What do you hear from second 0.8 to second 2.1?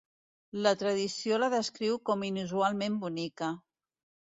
tradició la descriu